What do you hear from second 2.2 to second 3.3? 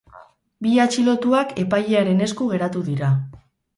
esku geratu dira.